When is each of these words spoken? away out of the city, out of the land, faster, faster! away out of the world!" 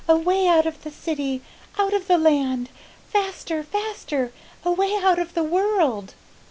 away 0.09 0.47
out 0.47 0.65
of 0.65 0.81
the 0.83 0.89
city, 0.89 1.43
out 1.77 1.93
of 1.93 2.07
the 2.07 2.17
land, 2.17 2.67
faster, 3.11 3.61
faster! 3.61 4.33
away 4.65 4.95
out 4.97 5.19
of 5.19 5.35
the 5.35 5.43
world!" 5.43 6.15